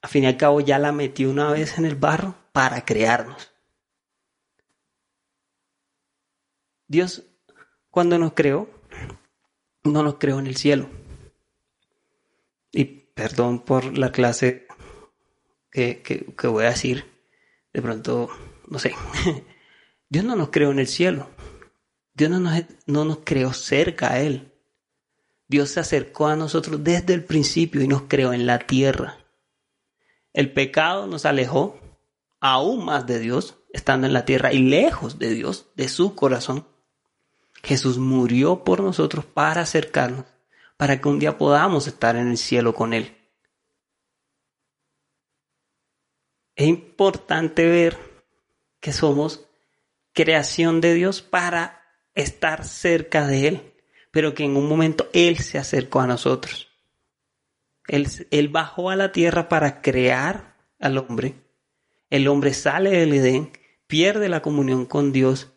Al 0.00 0.08
fin 0.08 0.24
y 0.24 0.28
al 0.28 0.38
cabo 0.38 0.62
ya 0.62 0.78
la 0.78 0.90
metió 0.90 1.30
una 1.30 1.52
vez 1.52 1.76
en 1.76 1.84
el 1.84 1.96
barro 1.96 2.34
para 2.52 2.86
crearnos. 2.86 3.52
Dios 6.88 7.24
cuando 7.90 8.18
nos 8.18 8.32
creó, 8.32 8.70
no 9.84 10.02
nos 10.02 10.16
creó 10.16 10.38
en 10.38 10.46
el 10.46 10.56
cielo. 10.56 10.88
Y 12.72 12.84
perdón 12.84 13.64
por 13.64 13.96
la 13.96 14.10
clase 14.10 14.66
que, 15.70 16.02
que 16.02 16.46
voy 16.46 16.64
a 16.64 16.70
decir. 16.70 17.04
De 17.72 17.82
pronto, 17.82 18.28
no 18.68 18.78
sé. 18.78 18.94
Dios 20.08 20.24
no 20.24 20.36
nos 20.36 20.50
creó 20.50 20.70
en 20.70 20.78
el 20.78 20.86
cielo. 20.86 21.28
Dios 22.14 22.30
no 22.30 22.40
nos, 22.40 22.62
no 22.86 23.04
nos 23.04 23.18
creó 23.24 23.52
cerca 23.52 24.12
a 24.12 24.20
Él. 24.20 24.52
Dios 25.48 25.70
se 25.70 25.80
acercó 25.80 26.28
a 26.28 26.36
nosotros 26.36 26.82
desde 26.82 27.14
el 27.14 27.24
principio 27.24 27.82
y 27.82 27.88
nos 27.88 28.02
creó 28.02 28.32
en 28.32 28.46
la 28.46 28.60
tierra. 28.60 29.18
El 30.32 30.52
pecado 30.52 31.06
nos 31.06 31.26
alejó 31.26 31.78
aún 32.40 32.84
más 32.84 33.06
de 33.06 33.18
Dios, 33.18 33.56
estando 33.72 34.06
en 34.06 34.12
la 34.12 34.24
tierra 34.24 34.52
y 34.52 34.58
lejos 34.60 35.18
de 35.18 35.30
Dios, 35.30 35.66
de 35.76 35.88
su 35.88 36.14
corazón. 36.14 36.66
Jesús 37.64 37.96
murió 37.96 38.62
por 38.62 38.82
nosotros 38.82 39.24
para 39.24 39.62
acercarnos, 39.62 40.26
para 40.76 41.00
que 41.00 41.08
un 41.08 41.18
día 41.18 41.38
podamos 41.38 41.86
estar 41.86 42.14
en 42.14 42.28
el 42.28 42.36
cielo 42.36 42.74
con 42.74 42.92
Él. 42.92 43.16
Es 46.56 46.68
importante 46.68 47.66
ver 47.66 47.98
que 48.80 48.92
somos 48.92 49.48
creación 50.12 50.80
de 50.80 50.94
Dios 50.94 51.22
para 51.22 51.82
estar 52.14 52.64
cerca 52.64 53.26
de 53.26 53.48
Él, 53.48 53.74
pero 54.10 54.34
que 54.34 54.44
en 54.44 54.56
un 54.56 54.68
momento 54.68 55.08
Él 55.14 55.38
se 55.38 55.58
acercó 55.58 56.00
a 56.00 56.06
nosotros. 56.06 56.68
Él, 57.88 58.48
bajó 58.48 58.90
a 58.90 58.96
la 58.96 59.10
tierra 59.10 59.48
para 59.48 59.82
crear 59.82 60.56
al 60.78 60.96
hombre 60.96 61.34
El 62.08 62.28
hombre 62.28 62.54
sale 62.54 62.90
del 62.90 63.12
Edén, 63.14 63.52
pierde 63.86 64.28
la 64.28 64.42
comunión 64.42 64.86
con 64.86 65.12
Dios 65.12 65.53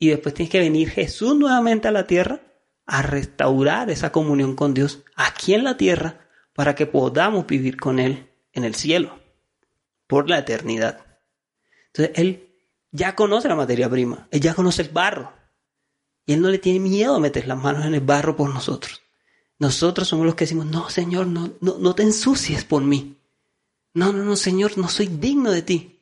y 0.00 0.08
después 0.08 0.34
tiene 0.34 0.50
que 0.50 0.58
venir 0.58 0.88
Jesús 0.90 1.36
nuevamente 1.36 1.86
a 1.86 1.92
la 1.92 2.06
tierra 2.06 2.40
a 2.86 3.02
restaurar 3.02 3.90
esa 3.90 4.10
comunión 4.10 4.56
con 4.56 4.74
Dios 4.74 5.04
aquí 5.14 5.54
en 5.54 5.62
la 5.62 5.76
tierra 5.76 6.26
para 6.54 6.74
que 6.74 6.86
podamos 6.86 7.46
vivir 7.46 7.76
con 7.76 8.00
Él 8.00 8.30
en 8.52 8.64
el 8.64 8.74
cielo 8.74 9.20
por 10.08 10.28
la 10.28 10.38
eternidad. 10.38 11.06
Entonces 11.88 12.18
Él 12.18 12.48
ya 12.90 13.14
conoce 13.14 13.46
la 13.46 13.54
materia 13.54 13.88
prima, 13.90 14.26
Él 14.30 14.40
ya 14.40 14.54
conoce 14.54 14.82
el 14.82 14.88
barro 14.88 15.34
y 16.24 16.32
Él 16.32 16.40
no 16.40 16.48
le 16.48 16.58
tiene 16.58 16.80
miedo 16.80 17.14
a 17.14 17.20
meter 17.20 17.46
las 17.46 17.58
manos 17.58 17.84
en 17.84 17.94
el 17.94 18.00
barro 18.00 18.36
por 18.36 18.52
nosotros. 18.52 19.02
Nosotros 19.58 20.08
somos 20.08 20.24
los 20.24 20.34
que 20.34 20.44
decimos, 20.44 20.64
no, 20.64 20.88
Señor, 20.88 21.26
no, 21.26 21.52
no, 21.60 21.76
no 21.78 21.94
te 21.94 22.02
ensucies 22.02 22.64
por 22.64 22.82
mí. 22.82 23.18
No, 23.92 24.14
no, 24.14 24.24
no, 24.24 24.34
Señor, 24.34 24.78
no 24.78 24.88
soy 24.88 25.08
digno 25.08 25.50
de 25.50 25.60
ti. 25.60 26.00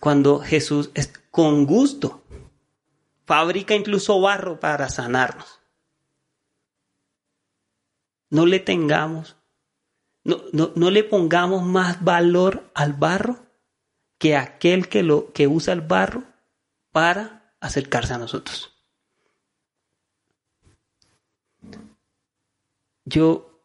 Cuando 0.00 0.38
Jesús 0.40 0.90
es 0.94 1.12
con 1.30 1.66
gusto, 1.66 2.19
fabrica 3.30 3.76
incluso 3.76 4.20
barro 4.20 4.58
para 4.58 4.88
sanarnos. 4.88 5.60
No 8.28 8.44
le 8.44 8.58
tengamos, 8.58 9.36
no, 10.24 10.42
no, 10.52 10.72
no 10.74 10.90
le 10.90 11.04
pongamos 11.04 11.62
más 11.62 12.02
valor 12.02 12.68
al 12.74 12.92
barro 12.92 13.46
que 14.18 14.34
aquel 14.34 14.88
que, 14.88 15.04
lo, 15.04 15.32
que 15.32 15.46
usa 15.46 15.72
el 15.74 15.80
barro 15.80 16.24
para 16.90 17.54
acercarse 17.60 18.14
a 18.14 18.18
nosotros. 18.18 18.76
yo, 23.04 23.62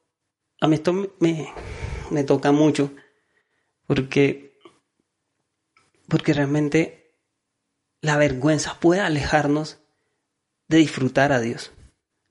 a 0.62 0.68
mí 0.68 0.76
esto 0.76 0.94
me, 0.94 1.52
me 2.12 2.24
toca 2.24 2.52
mucho 2.52 2.92
porque, 3.88 4.60
porque 6.08 6.34
realmente 6.34 7.05
la 8.06 8.18
vergüenza 8.18 8.80
puede 8.80 9.02
alejarnos 9.02 9.80
de 10.68 10.78
disfrutar 10.78 11.32
a 11.32 11.40
Dios. 11.40 11.72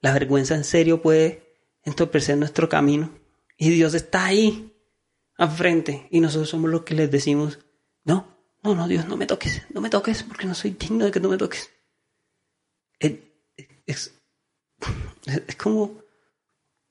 La 0.01 0.13
vergüenza 0.13 0.55
en 0.55 0.65
serio 0.65 1.03
puede 1.03 1.57
entorpecer 1.83 2.37
nuestro 2.37 2.69
camino 2.69 3.11
y 3.57 3.71
Dios 3.71 3.95
está 3.95 4.25
ahí, 4.25 4.73
al 5.37 5.51
frente, 5.51 6.07
y 6.11 6.21
nosotros 6.21 6.49
somos 6.49 6.71
los 6.71 6.83
que 6.83 6.95
les 6.95 7.11
decimos, 7.11 7.59
no, 8.05 8.27
no, 8.63 8.75
no, 8.75 8.87
Dios, 8.87 9.07
no 9.09 9.17
me 9.17 9.27
toques, 9.27 9.63
no 9.71 9.81
me 9.81 9.91
toques 9.91 10.23
porque 10.23 10.47
no 10.47 10.55
soy 10.55 10.71
digno 10.71 11.05
de 11.05 11.11
que 11.11 11.21
no 11.21 11.29
me 11.29 11.37
toques. 11.37 11.71
Es, 12.99 13.15
es, 13.87 14.15
es 15.27 15.57
como 15.57 16.05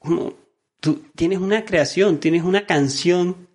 como 0.03 0.33
tú 0.81 1.05
tienes 1.15 1.39
una 1.39 1.63
creación, 1.63 2.19
tienes 2.19 2.43
una 2.43 2.65
canción 2.65 3.47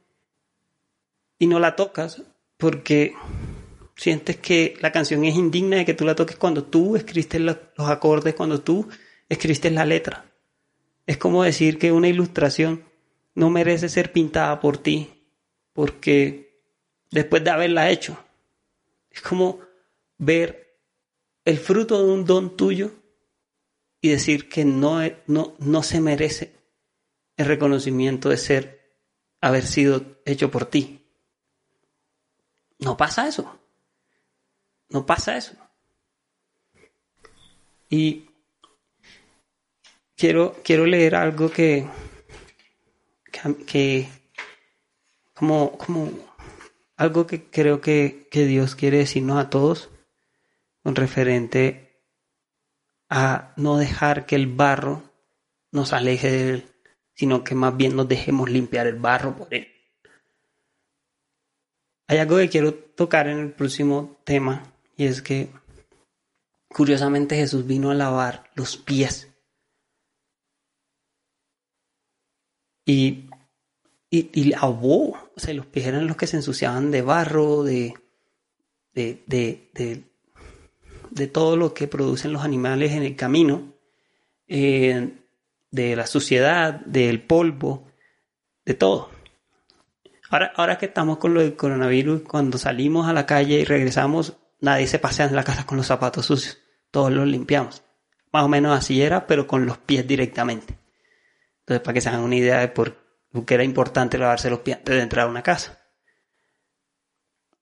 y 1.38 1.46
no 1.46 1.58
la 1.58 1.76
tocas 1.76 2.22
porque 2.56 3.14
sientes 3.98 4.36
que 4.36 4.78
la 4.80 4.92
canción 4.92 5.24
es 5.24 5.34
indigna 5.34 5.76
de 5.76 5.84
que 5.84 5.92
tú 5.92 6.06
la 6.06 6.14
toques 6.14 6.36
cuando 6.36 6.64
tú 6.64 6.96
escribiste 6.96 7.40
los 7.40 7.58
acordes, 7.78 8.34
cuando 8.34 8.60
tú 8.60 8.88
escribiste 9.28 9.70
la 9.70 9.84
letra. 9.84 10.24
Es 11.04 11.18
como 11.18 11.42
decir 11.42 11.78
que 11.78 11.90
una 11.90 12.08
ilustración 12.08 12.84
no 13.34 13.50
merece 13.50 13.88
ser 13.88 14.12
pintada 14.12 14.60
por 14.60 14.78
ti 14.78 15.26
porque 15.72 16.62
después 17.10 17.42
de 17.42 17.50
haberla 17.50 17.90
hecho. 17.90 18.16
Es 19.10 19.20
como 19.20 19.60
ver 20.16 20.78
el 21.44 21.58
fruto 21.58 21.98
de 21.98 22.12
un 22.12 22.24
don 22.24 22.56
tuyo 22.56 22.92
y 24.00 24.10
decir 24.10 24.48
que 24.48 24.64
no, 24.64 25.00
no, 25.26 25.56
no 25.58 25.82
se 25.82 26.00
merece 26.00 26.52
el 27.36 27.46
reconocimiento 27.46 28.28
de 28.28 28.36
ser, 28.36 28.92
haber 29.40 29.66
sido 29.66 30.20
hecho 30.24 30.52
por 30.52 30.66
ti. 30.66 31.04
No 32.78 32.96
pasa 32.96 33.26
eso. 33.26 33.58
No 34.90 35.04
pasa 35.04 35.36
eso. 35.36 35.54
Y 37.90 38.30
quiero, 40.16 40.56
quiero 40.62 40.86
leer 40.86 41.14
algo 41.14 41.50
que, 41.50 41.86
que, 43.66 44.08
como, 45.34 45.76
como 45.78 46.10
algo 46.96 47.26
que 47.26 47.44
creo 47.44 47.80
que, 47.80 48.28
que 48.30 48.44
Dios 48.44 48.74
quiere 48.74 48.98
decirnos 48.98 49.38
a 49.38 49.50
todos 49.50 49.90
con 50.82 50.96
referente 50.96 52.02
a 53.08 53.52
no 53.56 53.78
dejar 53.78 54.26
que 54.26 54.36
el 54.36 54.46
barro 54.46 55.02
nos 55.70 55.92
aleje 55.92 56.30
de 56.30 56.50
él, 56.50 56.74
sino 57.14 57.44
que 57.44 57.54
más 57.54 57.76
bien 57.76 57.96
nos 57.96 58.08
dejemos 58.08 58.50
limpiar 58.50 58.86
el 58.86 58.96
barro 58.96 59.36
por 59.36 59.52
él. 59.52 59.68
Hay 62.06 62.18
algo 62.18 62.38
que 62.38 62.48
quiero 62.48 62.74
tocar 62.74 63.28
en 63.28 63.38
el 63.38 63.52
próximo 63.52 64.18
tema 64.24 64.62
y 64.98 65.06
es 65.06 65.22
que 65.22 65.48
curiosamente 66.68 67.36
Jesús 67.36 67.66
vino 67.66 67.90
a 67.90 67.94
lavar 67.94 68.50
los 68.54 68.76
pies. 68.76 69.32
Y, 72.84 73.30
y, 74.10 74.30
y 74.32 74.44
lavó, 74.44 75.16
o 75.34 75.40
sea, 75.40 75.54
los 75.54 75.66
pies 75.66 75.86
eran 75.86 76.06
los 76.06 76.16
que 76.16 76.26
se 76.26 76.36
ensuciaban 76.36 76.90
de 76.90 77.00
barro, 77.00 77.62
de, 77.62 77.94
de, 78.92 79.22
de 79.26 80.08
de 81.10 81.26
todo 81.26 81.56
lo 81.56 81.74
que 81.74 81.88
producen 81.88 82.32
los 82.32 82.44
animales 82.44 82.92
en 82.92 83.02
el 83.02 83.16
camino, 83.16 83.74
eh, 84.46 85.10
de 85.70 85.96
la 85.96 86.06
suciedad, 86.06 86.80
del 86.80 87.20
polvo, 87.22 87.86
de 88.64 88.74
todo. 88.74 89.10
Ahora, 90.30 90.52
ahora 90.56 90.78
que 90.78 90.86
estamos 90.86 91.18
con 91.18 91.34
lo 91.34 91.40
del 91.40 91.56
coronavirus, 91.56 92.22
cuando 92.22 92.58
salimos 92.58 93.08
a 93.08 93.12
la 93.12 93.26
calle 93.26 93.60
y 93.60 93.64
regresamos, 93.64 94.36
nadie 94.60 94.86
se 94.86 94.98
pasea 94.98 95.26
en 95.26 95.36
la 95.36 95.44
casa 95.44 95.66
con 95.66 95.76
los 95.76 95.86
zapatos 95.86 96.26
sucios, 96.26 96.58
todos 96.90 97.12
los 97.12 97.26
limpiamos. 97.26 97.82
Más 98.32 98.44
o 98.44 98.48
menos 98.48 98.76
así 98.76 99.00
era, 99.02 99.26
pero 99.26 99.46
con 99.46 99.66
los 99.66 99.78
pies 99.78 100.06
directamente. 100.06 100.78
Entonces, 101.60 101.82
para 101.82 101.94
que 101.94 102.00
se 102.00 102.08
hagan 102.08 102.22
una 102.22 102.36
idea 102.36 102.58
de 102.58 102.68
por 102.68 102.96
qué 103.46 103.54
era 103.54 103.64
importante 103.64 104.18
lavarse 104.18 104.50
los 104.50 104.60
pies 104.60 104.78
antes 104.78 104.96
de 104.96 105.02
entrar 105.02 105.26
a 105.26 105.30
una 105.30 105.42
casa. 105.42 105.78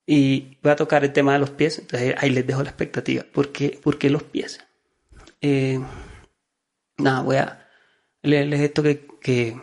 Y 0.06 0.58
voy 0.62 0.72
a 0.72 0.76
tocar 0.76 1.04
el 1.04 1.12
tema 1.12 1.32
de 1.32 1.40
los 1.40 1.50
pies, 1.50 1.80
entonces 1.80 2.14
ahí 2.18 2.30
les 2.30 2.46
dejo 2.46 2.62
la 2.62 2.70
expectativa. 2.70 3.24
¿Por 3.32 3.50
qué, 3.50 4.10
los 4.10 4.22
pies? 4.22 4.60
Eh, 5.40 5.80
nada, 6.98 7.22
voy 7.22 7.36
a 7.36 7.68
leerles 8.22 8.60
esto 8.60 8.82
que, 8.82 9.06
que, 9.20 9.60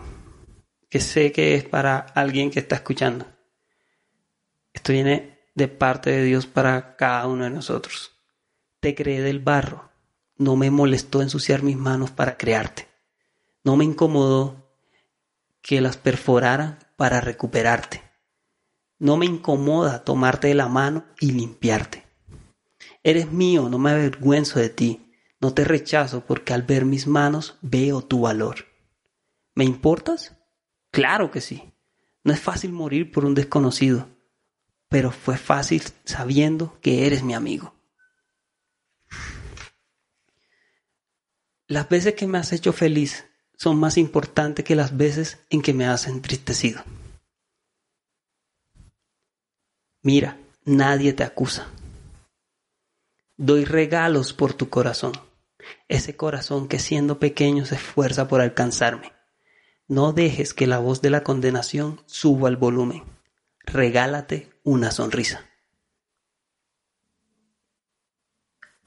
que 0.90 1.00
sé 1.00 1.32
que 1.32 1.56
es 1.56 1.64
para 1.64 2.00
alguien 2.00 2.52
que 2.52 2.60
está 2.60 2.76
escuchando. 2.76 3.26
Esto 4.74 4.92
viene 4.92 5.33
de 5.56 5.68
parte 5.68 6.12
de 6.12 6.24
Dios 6.24 6.48
para 6.48 6.96
cada 6.96 7.28
uno 7.28 7.44
de 7.44 7.50
nosotros. 7.50 8.12
Te 8.80 8.96
creé 8.96 9.22
del 9.22 9.40
barro, 9.40 9.90
no 10.38 10.56
me 10.56 10.72
molestó 10.72 11.22
ensuciar 11.22 11.64
mis 11.64 11.78
manos 11.78 12.12
para 12.12 12.38
crearte. 12.38 12.88
No 13.64 13.78
me 13.78 13.86
incomodó 13.86 14.72
que 15.62 15.80
las 15.80 15.98
perforara 15.98 16.80
para 16.98 17.22
recuperarte. 17.22 18.04
No 19.00 19.18
me 19.18 19.26
incomoda 19.26 20.04
tomarte 20.04 20.48
de 20.48 20.56
la 20.56 20.68
mano 20.68 21.06
y 21.20 21.32
limpiarte. 21.32 22.06
Eres 23.04 23.32
mío, 23.32 23.70
no 23.70 23.80
me 23.80 23.92
avergüenzo 23.92 24.60
de 24.60 24.70
ti. 24.70 25.14
No 25.40 25.54
te 25.54 25.66
rechazo 25.66 26.26
porque 26.26 26.54
al 26.54 26.64
ver 26.64 26.86
mis 26.86 27.08
manos 27.08 27.58
veo 27.62 28.02
tu 28.02 28.22
valor. 28.22 28.66
¿Me 29.56 29.66
importas? 29.66 30.38
Claro 30.90 31.32
que 31.32 31.42
sí. 31.42 31.74
No 32.24 32.32
es 32.32 32.40
fácil 32.40 32.72
morir 32.72 33.12
por 33.12 33.26
un 33.26 33.36
desconocido, 33.36 34.08
pero 34.94 35.10
fue 35.10 35.38
fácil 35.38 35.82
sabiendo 36.06 36.78
que 36.80 37.08
eres 37.08 37.24
mi 37.24 37.34
amigo. 37.34 37.74
Las 41.66 41.90
veces 41.90 42.14
que 42.14 42.28
me 42.28 42.38
has 42.38 42.54
hecho 42.54 42.74
feliz 42.74 43.26
son 43.58 43.80
más 43.80 43.98
importantes 43.98 44.64
que 44.64 44.76
las 44.76 44.96
veces 44.96 45.40
en 45.50 45.64
que 45.64 45.74
me 45.74 45.88
has 45.88 46.06
entristecido. 46.06 46.84
Mira, 50.04 50.38
nadie 50.64 51.12
te 51.14 51.24
acusa. 51.24 51.70
Doy 53.36 53.66
regalos 53.66 54.32
por 54.34 54.54
tu 54.54 54.70
corazón, 54.70 55.14
ese 55.88 56.16
corazón 56.16 56.68
que 56.68 56.78
siendo 56.78 57.18
pequeño 57.18 57.66
se 57.66 57.78
esfuerza 57.78 58.28
por 58.28 58.42
alcanzarme. 58.42 59.12
No 59.88 60.14
dejes 60.14 60.54
que 60.54 60.68
la 60.68 60.78
voz 60.78 61.02
de 61.02 61.10
la 61.10 61.24
condenación 61.24 62.00
suba 62.06 62.48
al 62.48 62.58
volumen. 62.58 63.02
Regálate 63.66 64.53
una 64.64 64.92
sonrisa. 64.92 65.50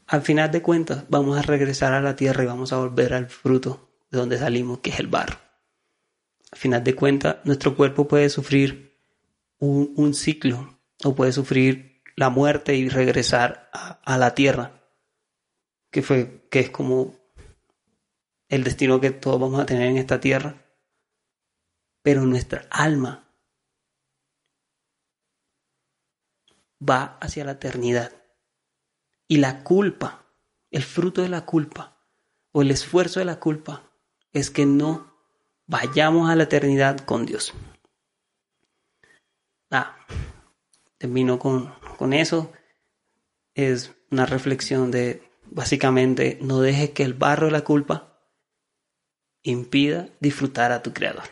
Al 0.06 0.22
final 0.22 0.50
de 0.50 0.62
cuentas, 0.62 1.04
vamos 1.08 1.36
a 1.36 1.42
regresar 1.42 1.92
a 1.92 2.00
la 2.00 2.14
tierra 2.14 2.44
y 2.44 2.46
vamos 2.46 2.72
a 2.72 2.78
volver 2.78 3.12
al 3.12 3.28
fruto 3.28 3.90
de 4.10 4.18
donde 4.18 4.38
salimos, 4.38 4.78
que 4.78 4.90
es 4.90 5.00
el 5.00 5.08
barro. 5.08 5.38
Al 6.52 6.58
final 6.58 6.84
de 6.84 6.94
cuentas, 6.94 7.36
nuestro 7.44 7.76
cuerpo 7.76 8.06
puede 8.06 8.28
sufrir 8.28 8.96
un, 9.58 10.14
ciclo 10.14 10.78
o 11.02 11.14
puede 11.14 11.32
sufrir 11.32 12.02
la 12.14 12.30
muerte 12.30 12.76
y 12.76 12.88
regresar 12.88 13.68
a, 13.72 14.16
la 14.16 14.34
tierra, 14.34 14.80
que, 15.90 16.02
fue, 16.02 16.46
que 16.50 16.60
es 16.60 16.70
como 16.70 17.16
el 18.48 18.62
destino 18.62 19.00
que 19.00 19.10
todos 19.10 19.40
vamos 19.40 19.60
a 19.60 19.66
tener 19.66 19.88
en 19.88 19.96
esta 19.96 20.20
tierra. 20.20 20.62
Pero 22.02 22.24
nuestra 22.24 22.64
alma 22.70 23.25
va 26.80 27.18
hacia 27.20 27.44
la 27.44 27.52
eternidad. 27.52 28.12
Y 29.28 29.38
la 29.38 29.62
culpa, 29.64 30.26
el 30.70 30.82
fruto 30.82 31.22
de 31.22 31.28
la 31.28 31.44
culpa 31.44 31.96
o 32.52 32.62
el 32.62 32.70
esfuerzo 32.70 33.20
de 33.20 33.26
la 33.26 33.40
culpa 33.40 33.90
es 34.32 34.50
que 34.50 34.66
no 34.66 35.14
vayamos 35.66 36.30
a 36.30 36.36
la 36.36 36.44
eternidad 36.44 36.98
con 37.00 37.26
Dios. 37.26 37.52
Ah, 39.70 39.96
termino 40.98 41.38
con, 41.38 41.74
con 41.98 42.12
eso. 42.12 42.52
Es 43.54 43.94
una 44.10 44.26
reflexión 44.26 44.90
de 44.90 45.22
básicamente 45.50 46.38
no 46.42 46.60
dejes 46.60 46.90
que 46.90 47.02
el 47.02 47.14
barro 47.14 47.46
de 47.46 47.52
la 47.52 47.64
culpa 47.64 48.20
impida 49.42 50.08
disfrutar 50.20 50.72
a 50.72 50.82
tu 50.82 50.92
creador. 50.92 51.24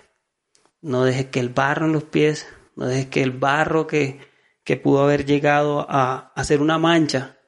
No 0.80 1.04
dejes 1.04 1.26
que 1.26 1.40
el 1.40 1.48
barro 1.48 1.87
en 1.87 1.92
los 1.92 2.04
pies, 2.04 2.46
no 2.76 2.87
dejes 2.87 3.07
que 3.07 3.22
el 3.22 3.33
barro 3.33 3.87
que, 3.87 4.20
que 4.64 4.77
pudo 4.77 5.03
haber 5.03 5.27
llegado 5.27 5.87
a 5.88 6.33
hacer 6.35 6.61
una 6.61 6.79
mancha 6.79 7.38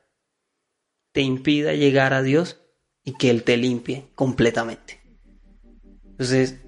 te 1.13 1.23
impida 1.23 1.73
llegar 1.73 2.13
a 2.13 2.23
Dios 2.23 2.61
y 3.03 3.15
que 3.15 3.31
Él 3.31 3.43
te 3.43 3.57
limpie 3.57 4.11
completamente. 4.15 5.01
Entonces, 6.05 6.61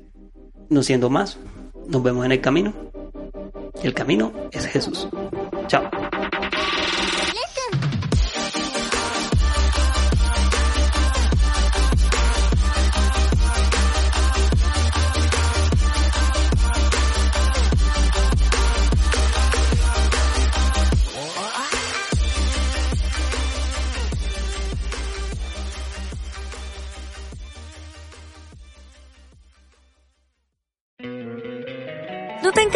no 0.70 0.82
siendo 0.82 1.10
más, 1.10 1.38
nos 1.86 2.02
vemos 2.02 2.24
en 2.24 2.32
el 2.32 2.40
camino. 2.40 2.72
El 3.82 3.92
camino 3.92 4.32
es 4.50 4.66
Jesús. 4.66 5.08
Chao. 5.66 5.97